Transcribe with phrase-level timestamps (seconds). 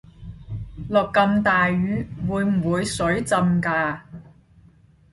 [0.89, 4.03] 落咁大雨會唔會水浸架